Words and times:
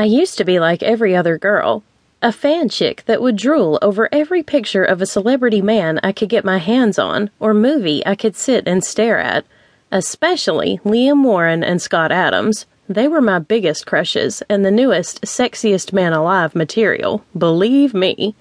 I 0.00 0.04
used 0.04 0.38
to 0.38 0.46
be 0.46 0.58
like 0.58 0.82
every 0.82 1.14
other 1.14 1.36
girl, 1.36 1.82
a 2.22 2.32
fan 2.32 2.70
chick 2.70 3.02
that 3.04 3.20
would 3.20 3.36
drool 3.36 3.78
over 3.82 4.08
every 4.10 4.42
picture 4.42 4.82
of 4.82 5.02
a 5.02 5.06
celebrity 5.06 5.60
man 5.60 6.00
I 6.02 6.10
could 6.12 6.30
get 6.30 6.42
my 6.42 6.56
hands 6.56 6.98
on 6.98 7.28
or 7.38 7.52
movie 7.52 8.02
I 8.06 8.14
could 8.14 8.34
sit 8.34 8.66
and 8.66 8.82
stare 8.82 9.18
at, 9.18 9.44
especially 9.92 10.80
Liam 10.86 11.22
Warren 11.22 11.62
and 11.62 11.82
Scott 11.82 12.12
Adams. 12.12 12.64
They 12.88 13.08
were 13.08 13.20
my 13.20 13.40
biggest 13.40 13.84
crushes 13.84 14.42
and 14.48 14.64
the 14.64 14.70
newest, 14.70 15.20
sexiest 15.20 15.92
man 15.92 16.14
alive 16.14 16.54
material, 16.54 17.22
believe 17.36 17.92
me. 17.92 18.34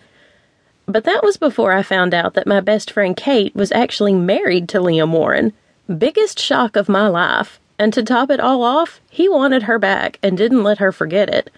But 0.85 1.03
that 1.03 1.23
was 1.23 1.35
before 1.35 1.73
I 1.73 1.83
found 1.83 2.13
out 2.13 2.35
that 2.35 2.47
my 2.47 2.61
best 2.61 2.89
friend 2.89 3.17
Kate 3.17 3.53
was 3.53 3.73
actually 3.73 4.13
married 4.13 4.69
to 4.69 4.79
Liam 4.79 5.11
Warren. 5.11 5.51
Biggest 5.89 6.39
shock 6.39 6.77
of 6.77 6.87
my 6.87 7.09
life. 7.09 7.59
And 7.79 7.93
to 7.93 8.03
top 8.03 8.29
it 8.29 8.41
all 8.41 8.61
off, 8.61 8.99
he 9.09 9.29
wanted 9.29 9.63
her 9.63 9.79
back 9.79 10.19
and 10.21 10.37
didn't 10.37 10.63
let 10.63 10.77
her 10.77 10.91
forget 10.91 11.29
it. 11.29 11.49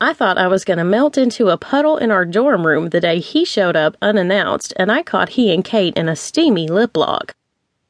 I 0.00 0.14
thought 0.14 0.38
I 0.38 0.48
was 0.48 0.64
going 0.64 0.78
to 0.78 0.84
melt 0.84 1.16
into 1.16 1.50
a 1.50 1.56
puddle 1.56 1.98
in 1.98 2.10
our 2.10 2.24
dorm 2.24 2.66
room 2.66 2.88
the 2.88 3.00
day 3.00 3.20
he 3.20 3.44
showed 3.44 3.76
up 3.76 3.96
unannounced 4.02 4.72
and 4.76 4.90
I 4.90 5.02
caught 5.02 5.30
he 5.30 5.52
and 5.52 5.62
Kate 5.62 5.96
in 5.96 6.08
a 6.08 6.16
steamy 6.16 6.66
lip 6.66 6.96
lock. 6.96 7.34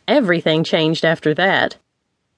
Everything 0.09 0.63
changed 0.63 1.05
after 1.05 1.33
that. 1.35 1.77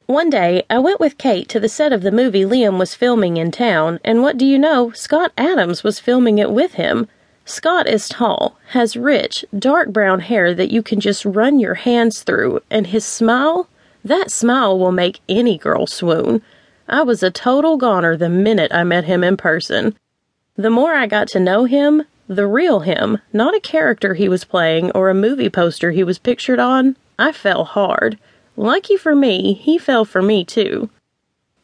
One 0.06 0.30
day, 0.30 0.62
I 0.70 0.79
went 0.79 1.01
with 1.01 1.19
Kate 1.19 1.51
to 1.51 1.61
the 1.61 1.69
set 1.69 1.92
of 1.92 2.01
the 2.01 2.11
movie 2.11 2.45
Liam 2.45 2.78
was 2.78 2.95
filming 2.95 3.37
in 3.37 3.51
town, 3.51 4.01
and 4.03 4.23
what 4.23 4.39
do 4.39 4.47
you 4.47 4.59
know? 4.59 4.91
Scott 4.92 5.33
Adams 5.37 5.84
was 5.84 6.01
filming 6.01 6.39
it 6.39 6.51
with 6.51 6.75
him. 6.75 7.09
Scott 7.45 7.87
is 7.87 8.09
tall, 8.09 8.56
has 8.69 8.97
rich, 8.97 9.45
dark 9.59 9.91
brown 9.91 10.20
hair 10.20 10.55
that 10.55 10.70
you 10.70 10.83
can 10.83 10.98
just 10.98 11.27
run 11.27 11.59
your 11.59 11.75
hands 11.75 12.23
through, 12.23 12.61
and 12.70 12.87
his 12.87 13.05
smile? 13.05 13.69
That 14.05 14.30
smile 14.30 14.79
will 14.79 14.93
make 14.93 15.20
any 15.29 15.59
girl 15.59 15.87
swoon. 15.87 16.43
I 16.89 17.02
was 17.02 17.23
a 17.23 17.30
total 17.30 17.77
goner 17.77 18.16
the 18.16 18.29
minute 18.29 18.73
I 18.73 18.84
met 18.84 19.05
him 19.05 19.23
in 19.23 19.37
person. 19.37 19.97
The 20.56 20.70
more 20.70 20.95
I 20.95 21.06
got 21.06 21.29
to 21.29 21.41
know 21.41 21.65
him, 21.65 22.05
the 22.29 22.47
real 22.47 22.80
him, 22.80 23.19
not 23.33 23.55
a 23.55 23.61
character 23.61 24.14
he 24.14 24.28
was 24.28 24.45
playing 24.45 24.91
or 24.92 25.08
a 25.08 25.14
movie 25.14 25.50
poster 25.50 25.91
he 25.91 26.05
was 26.05 26.19
pictured 26.19 26.58
on, 26.58 26.97
I 27.19 27.33
fell 27.33 27.64
hard. 27.64 28.19
Lucky 28.56 28.97
for 28.97 29.14
me, 29.14 29.55
he 29.55 29.78
fell 29.78 30.05
for 30.05 30.20
me 30.20 30.45
too. 30.45 30.91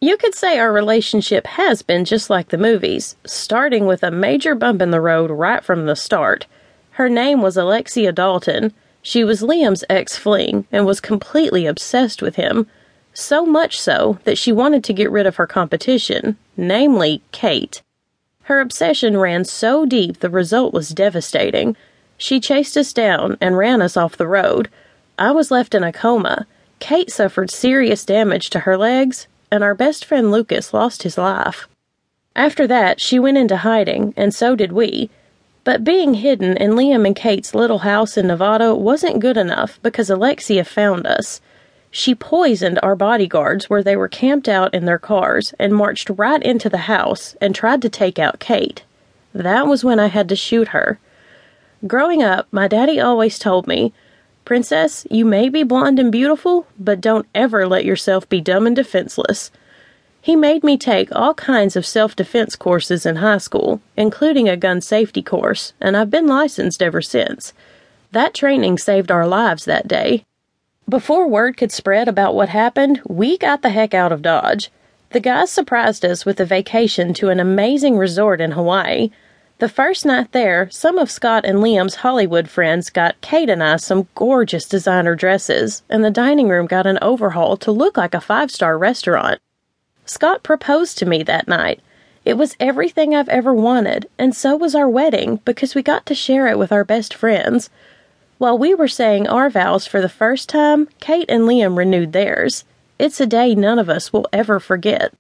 You 0.01 0.17
could 0.17 0.35
say 0.35 0.59
our 0.59 0.73
relationship 0.73 1.47
has 1.47 1.83
been 1.83 2.05
just 2.05 2.29
like 2.29 2.49
the 2.49 2.59
movies, 2.59 3.17
starting 3.25 3.87
with 3.87 4.03
a 4.03 4.11
major 4.11 4.55
bump 4.55 4.83
in 4.83 4.91
the 4.91 5.01
road 5.01 5.31
right 5.31 5.65
from 5.65 5.87
the 5.87 5.97
start. 5.97 6.47
Her 6.93 7.09
name 7.09 7.41
was 7.43 7.57
Alexia 7.57 8.13
Dalton. 8.13 8.73
She 9.07 9.23
was 9.23 9.43
Liam's 9.43 9.85
ex 9.91 10.17
fling 10.17 10.67
and 10.73 10.87
was 10.87 10.99
completely 10.99 11.67
obsessed 11.67 12.23
with 12.23 12.37
him. 12.37 12.67
So 13.13 13.45
much 13.45 13.79
so 13.79 14.19
that 14.25 14.39
she 14.39 14.51
wanted 14.51 14.83
to 14.85 14.95
get 14.95 15.11
rid 15.11 15.27
of 15.27 15.37
her 15.37 15.47
competition, 15.47 16.39
namely 16.57 17.21
Kate. 17.31 17.83
Her 18.45 18.61
obsession 18.61 19.19
ran 19.19 19.45
so 19.45 19.85
deep 19.85 20.21
the 20.21 20.31
result 20.31 20.73
was 20.73 20.89
devastating. 20.89 21.77
She 22.17 22.41
chased 22.41 22.79
us 22.79 22.95
down 22.95 23.37
and 23.43 23.59
ran 23.59 23.83
us 23.83 23.95
off 23.95 24.17
the 24.17 24.27
road. 24.27 24.71
I 25.19 25.33
was 25.33 25.51
left 25.51 25.75
in 25.75 25.85
a 25.85 25.93
coma. 25.93 26.47
Kate 26.79 27.11
suffered 27.11 27.51
serious 27.51 28.07
damage 28.07 28.49
to 28.51 28.61
her 28.61 28.79
legs, 28.79 29.29
and 29.51 29.63
our 29.63 29.75
best 29.75 30.07
friend 30.07 30.31
Lucas 30.31 30.73
lost 30.73 31.03
his 31.03 31.19
life. 31.19 31.69
After 32.35 32.67
that, 32.67 33.03
she 33.03 33.19
went 33.19 33.37
into 33.37 33.59
hiding, 33.59 34.15
and 34.17 34.35
so 34.35 34.57
did 34.57 34.73
we. 34.73 35.11
But 35.65 35.83
being 35.83 36.15
hidden 36.15 36.57
in 36.59 36.73
Liam 36.73 37.07
and 37.07 37.17
Kate's 37.17 37.55
little 37.55 37.79
house 37.79 38.19
in 38.19 38.27
Nevada 38.27 38.75
wasn't 38.75 39.21
good 39.21 39.39
enough 39.39 39.81
because 39.83 40.11
Alexia 40.11 40.63
found 40.63 41.07
us. 41.07 41.41
She 41.91 42.15
poisoned 42.15 42.79
our 42.83 42.95
bodyguards 42.95 43.71
where 43.71 43.83
they 43.83 43.97
were 43.97 44.09
camped 44.09 44.49
out 44.49 44.75
in 44.75 44.85
their 44.85 44.99
cars 44.99 45.55
and 45.59 45.75
marched 45.75 46.11
right 46.11 46.43
into 46.43 46.69
the 46.69 46.87
house 46.89 47.35
and 47.41 47.55
tried 47.55 47.81
to 47.83 47.89
take 47.89 48.19
out 48.19 48.41
Kate. 48.41 48.85
That 49.33 49.67
was 49.67 49.85
when 49.85 49.99
I 49.99 50.09
had 50.09 50.29
to 50.29 50.37
shoot 50.37 50.69
her. 50.69 50.99
Growing 51.87 52.23
up, 52.23 52.47
my 52.51 52.69
daddy 52.69 53.01
always 53.01 53.39
told 53.39 53.67
me 53.67 53.93
Princess, 54.45 55.07
you 55.11 55.25
may 55.25 55.49
be 55.49 55.63
blonde 55.63 55.99
and 55.99 56.13
beautiful, 56.13 56.67
but 56.79 57.01
don't 57.01 57.27
ever 57.35 57.67
let 57.67 57.87
yourself 57.87 58.29
be 58.29 58.43
dumb 58.43 58.67
and 58.67 58.77
defenseless. 58.77 59.51
He 60.25 60.37
made 60.37 60.65
me 60.65 60.79
take 60.79 61.15
all 61.15 61.35
kinds 61.35 61.77
of 61.77 61.85
self 61.85 62.17
defense 62.17 62.57
courses 62.57 63.05
in 63.05 63.17
high 63.17 63.37
school, 63.37 63.83
including 63.95 64.49
a 64.49 64.57
gun 64.57 64.81
safety 64.81 65.21
course, 65.21 65.75
and 65.83 65.95
I've 65.95 66.09
been 66.09 66.27
licensed 66.27 66.83
ever 66.83 67.03
since. 67.03 67.53
That 68.11 68.33
training 68.33 68.79
saved 68.79 69.11
our 69.11 69.27
lives 69.27 69.67
that 69.67 69.87
day. 69.87 70.25
Before 70.89 71.29
word 71.29 71.59
could 71.59 71.71
spread 71.71 72.09
about 72.09 72.35
what 72.35 72.49
happened, 72.49 73.03
we 73.07 73.37
got 73.37 73.61
the 73.61 73.69
heck 73.69 73.93
out 73.93 74.13
of 74.13 74.23
Dodge. 74.23 74.71
The 75.11 75.21
guys 75.21 75.51
surprised 75.51 76.07
us 76.07 76.25
with 76.25 76.41
a 76.41 76.47
vacation 76.47 77.13
to 77.21 77.29
an 77.29 77.39
amazing 77.39 77.99
resort 77.99 78.41
in 78.41 78.53
Hawaii. 78.53 79.11
The 79.59 79.69
first 79.69 80.07
night 80.07 80.33
there, 80.33 80.71
some 80.71 80.97
of 80.97 81.11
Scott 81.11 81.45
and 81.45 81.59
Liam's 81.59 81.97
Hollywood 81.97 82.49
friends 82.49 82.89
got 82.89 83.21
Kate 83.21 83.51
and 83.51 83.63
I 83.63 83.77
some 83.77 84.09
gorgeous 84.15 84.65
designer 84.65 85.17
dresses, 85.17 85.83
and 85.91 86.03
the 86.03 86.11
dining 86.11 86.49
room 86.49 86.67
got 86.67 86.87
an 86.87 86.99
overhaul 87.03 87.59
to 87.59 87.71
look 87.71 87.99
like 87.99 88.15
a 88.15 88.23
five 88.23 88.51
star 88.51 88.79
restaurant. 88.79 89.39
Scott 90.07 90.43
proposed 90.43 90.99
to 90.99 91.07
me 91.07 91.23
that 91.23 91.49
night. 91.49 91.81
It 92.25 92.39
was 92.39 92.57
everything 92.59 93.15
I've 93.15 93.29
ever 93.29 93.53
wanted, 93.53 94.09
and 94.19 94.35
so 94.35 94.57
was 94.57 94.75
our 94.75 94.89
wedding 94.89 95.41
because 95.45 95.75
we 95.75 95.83
got 95.83 96.07
to 96.07 96.15
share 96.15 96.47
it 96.47 96.59
with 96.59 96.73
our 96.73 96.85
best 96.85 97.15
friends. 97.15 97.69
While 98.39 98.59
we 98.59 98.75
were 98.75 98.89
saying 98.89 99.29
our 99.29 99.51
vows 99.51 99.87
for 99.87 100.01
the 100.01 100.09
first 100.09 100.49
time, 100.49 100.89
Kate 101.01 101.29
and 101.29 101.43
Liam 101.43 101.77
renewed 101.77 102.13
theirs. 102.13 102.65
It's 102.99 103.21
a 103.21 103.27
day 103.27 103.55
none 103.55 103.79
of 103.79 103.91
us 103.91 104.13
will 104.13 104.27
ever 104.33 104.59
forget. 104.59 105.13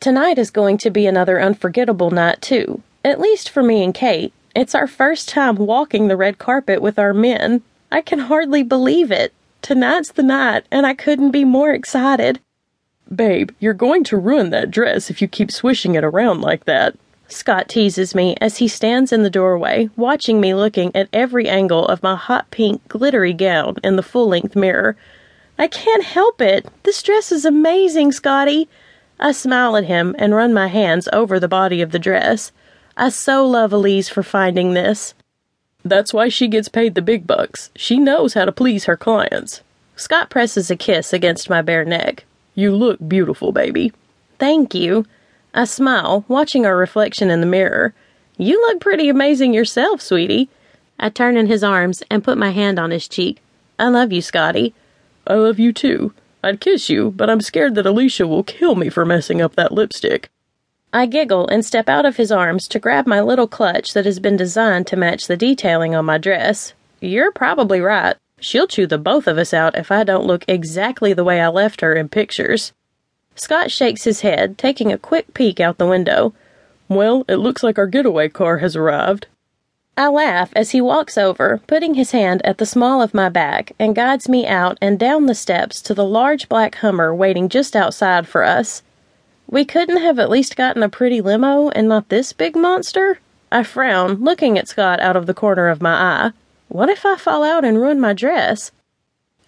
Tonight 0.00 0.38
is 0.38 0.50
going 0.50 0.78
to 0.78 0.90
be 0.90 1.06
another 1.06 1.40
unforgettable 1.40 2.10
night, 2.10 2.42
too, 2.42 2.82
at 3.04 3.20
least 3.20 3.48
for 3.48 3.62
me 3.62 3.82
and 3.82 3.94
Kate. 3.94 4.32
It's 4.54 4.74
our 4.74 4.86
first 4.86 5.28
time 5.28 5.56
walking 5.56 6.08
the 6.08 6.16
red 6.16 6.38
carpet 6.38 6.82
with 6.82 6.98
our 6.98 7.14
men. 7.14 7.62
I 7.90 8.02
can 8.02 8.18
hardly 8.18 8.62
believe 8.62 9.10
it. 9.10 9.32
Tonight's 9.62 10.12
the 10.12 10.22
night, 10.22 10.64
and 10.70 10.86
I 10.86 10.94
couldn't 10.94 11.30
be 11.30 11.44
more 11.44 11.70
excited. 11.70 12.40
Babe, 13.12 13.50
you're 13.58 13.74
going 13.74 14.04
to 14.04 14.16
ruin 14.16 14.50
that 14.50 14.70
dress 14.70 15.10
if 15.10 15.20
you 15.20 15.28
keep 15.28 15.50
swishing 15.50 15.94
it 15.94 16.04
around 16.04 16.40
like 16.40 16.64
that. 16.64 16.96
Scott 17.28 17.68
teases 17.68 18.14
me 18.14 18.36
as 18.40 18.58
he 18.58 18.68
stands 18.68 19.12
in 19.12 19.22
the 19.22 19.30
doorway, 19.30 19.90
watching 19.96 20.40
me 20.40 20.54
looking 20.54 20.94
at 20.94 21.08
every 21.12 21.48
angle 21.48 21.86
of 21.86 22.02
my 22.02 22.16
hot 22.16 22.50
pink, 22.50 22.86
glittery 22.88 23.32
gown 23.32 23.76
in 23.82 23.96
the 23.96 24.02
full 24.02 24.28
length 24.28 24.54
mirror. 24.54 24.96
I 25.58 25.68
can't 25.68 26.04
help 26.04 26.40
it. 26.40 26.66
This 26.82 27.02
dress 27.02 27.32
is 27.32 27.44
amazing, 27.44 28.12
Scotty. 28.12 28.68
I 29.18 29.32
smile 29.32 29.76
at 29.76 29.84
him 29.84 30.14
and 30.18 30.34
run 30.34 30.52
my 30.52 30.68
hands 30.68 31.08
over 31.12 31.38
the 31.38 31.48
body 31.48 31.80
of 31.80 31.92
the 31.92 31.98
dress. 31.98 32.52
I 32.96 33.08
so 33.08 33.46
love 33.46 33.72
Elise 33.72 34.08
for 34.08 34.22
finding 34.22 34.74
this. 34.74 35.14
That's 35.84 36.14
why 36.14 36.28
she 36.28 36.48
gets 36.48 36.68
paid 36.68 36.94
the 36.94 37.02
big 37.02 37.26
bucks. 37.26 37.70
She 37.76 37.98
knows 37.98 38.34
how 38.34 38.44
to 38.44 38.52
please 38.52 38.84
her 38.84 38.96
clients. 38.96 39.62
Scott 39.96 40.30
presses 40.30 40.70
a 40.70 40.76
kiss 40.76 41.12
against 41.12 41.50
my 41.50 41.62
bare 41.62 41.84
neck. 41.84 42.24
You 42.54 42.74
look 42.74 42.98
beautiful, 43.06 43.52
baby. 43.52 43.92
Thank 44.38 44.74
you. 44.74 45.06
I 45.54 45.64
smile, 45.64 46.24
watching 46.28 46.66
our 46.66 46.76
reflection 46.76 47.30
in 47.30 47.40
the 47.40 47.46
mirror. 47.46 47.94
You 48.36 48.60
look 48.62 48.80
pretty 48.80 49.08
amazing 49.08 49.54
yourself, 49.54 50.00
sweetie. 50.00 50.48
I 50.98 51.08
turn 51.08 51.36
in 51.36 51.46
his 51.46 51.64
arms 51.64 52.02
and 52.10 52.24
put 52.24 52.38
my 52.38 52.50
hand 52.50 52.78
on 52.78 52.90
his 52.90 53.08
cheek. 53.08 53.40
I 53.78 53.88
love 53.88 54.12
you, 54.12 54.22
Scotty. 54.22 54.74
I 55.26 55.34
love 55.34 55.58
you 55.58 55.72
too. 55.72 56.12
I'd 56.42 56.60
kiss 56.60 56.88
you, 56.90 57.10
but 57.10 57.30
I'm 57.30 57.40
scared 57.40 57.74
that 57.74 57.86
Alicia 57.86 58.26
will 58.26 58.42
kill 58.42 58.74
me 58.74 58.88
for 58.88 59.04
messing 59.04 59.40
up 59.40 59.56
that 59.56 59.72
lipstick. 59.72 60.28
I 60.92 61.06
giggle 61.06 61.48
and 61.48 61.64
step 61.64 61.88
out 61.88 62.06
of 62.06 62.16
his 62.16 62.30
arms 62.30 62.68
to 62.68 62.78
grab 62.78 63.06
my 63.06 63.20
little 63.20 63.48
clutch 63.48 63.94
that 63.94 64.04
has 64.04 64.20
been 64.20 64.36
designed 64.36 64.86
to 64.88 64.96
match 64.96 65.26
the 65.26 65.36
detailing 65.36 65.94
on 65.94 66.04
my 66.04 66.18
dress. 66.18 66.74
You're 67.00 67.32
probably 67.32 67.80
right. 67.80 68.16
She'll 68.44 68.66
chew 68.66 68.86
the 68.86 68.98
both 68.98 69.26
of 69.26 69.38
us 69.38 69.54
out 69.54 69.74
if 69.74 69.90
I 69.90 70.04
don't 70.04 70.26
look 70.26 70.44
exactly 70.46 71.14
the 71.14 71.24
way 71.24 71.40
I 71.40 71.48
left 71.48 71.80
her 71.80 71.94
in 71.94 72.10
pictures. 72.10 72.74
Scott 73.34 73.70
shakes 73.70 74.04
his 74.04 74.20
head, 74.20 74.58
taking 74.58 74.92
a 74.92 74.98
quick 74.98 75.32
peek 75.32 75.60
out 75.60 75.78
the 75.78 75.86
window. 75.86 76.34
Well, 76.86 77.24
it 77.26 77.36
looks 77.36 77.62
like 77.62 77.78
our 77.78 77.86
getaway 77.86 78.28
car 78.28 78.58
has 78.58 78.76
arrived. 78.76 79.28
I 79.96 80.08
laugh 80.08 80.52
as 80.54 80.72
he 80.72 80.82
walks 80.82 81.16
over, 81.16 81.62
putting 81.66 81.94
his 81.94 82.10
hand 82.10 82.42
at 82.44 82.58
the 82.58 82.66
small 82.66 83.00
of 83.00 83.14
my 83.14 83.30
back, 83.30 83.72
and 83.78 83.96
guides 83.96 84.28
me 84.28 84.46
out 84.46 84.76
and 84.78 84.98
down 84.98 85.24
the 85.24 85.34
steps 85.34 85.80
to 85.80 85.94
the 85.94 86.04
large 86.04 86.46
black 86.46 86.74
Hummer 86.74 87.14
waiting 87.14 87.48
just 87.48 87.74
outside 87.74 88.28
for 88.28 88.44
us. 88.44 88.82
We 89.46 89.64
couldn't 89.64 90.02
have 90.02 90.18
at 90.18 90.28
least 90.28 90.54
gotten 90.54 90.82
a 90.82 90.90
pretty 90.90 91.22
limo 91.22 91.70
and 91.70 91.88
not 91.88 92.10
this 92.10 92.34
big 92.34 92.56
monster? 92.56 93.20
I 93.50 93.62
frown, 93.62 94.16
looking 94.16 94.58
at 94.58 94.68
Scott 94.68 95.00
out 95.00 95.16
of 95.16 95.24
the 95.24 95.32
corner 95.32 95.68
of 95.68 95.80
my 95.80 95.94
eye. 95.94 96.32
What 96.74 96.90
if 96.90 97.06
I 97.06 97.14
fall 97.14 97.44
out 97.44 97.64
and 97.64 97.80
ruin 97.80 98.00
my 98.00 98.14
dress? 98.14 98.72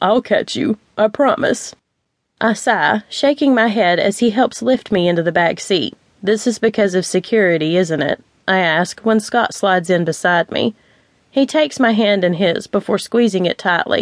I'll 0.01 0.23
catch 0.23 0.55
you, 0.55 0.79
I 0.97 1.09
promise. 1.09 1.75
I 2.41 2.53
sigh, 2.53 3.03
shaking 3.09 3.53
my 3.53 3.67
head 3.67 3.99
as 3.99 4.21
he 4.21 4.31
helps 4.31 4.63
lift 4.63 4.93
me 4.93 5.09
into 5.09 5.25
the 5.25 5.33
back 5.33 5.59
seat. 5.59 5.97
This 6.23 6.47
is 6.47 6.61
because 6.61 6.95
of 6.95 7.05
security, 7.05 7.77
isn't 7.77 8.01
it? 8.01 8.23
I 8.47 8.61
ask 8.61 9.01
when 9.01 9.19
Scott 9.19 9.55
slides 9.55 9.91
in 9.91 10.05
beside 10.05 10.53
me. 10.53 10.77
He 11.29 11.47
takes 11.47 11.81
my 11.81 11.91
hand 11.91 12.23
in 12.23 12.35
his 12.35 12.69
before 12.69 12.97
squeezing 12.97 13.45
it 13.45 13.59
tightly. 13.59 13.95